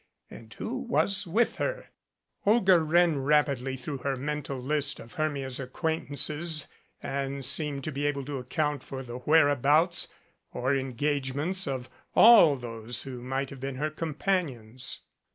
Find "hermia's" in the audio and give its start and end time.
5.13-5.59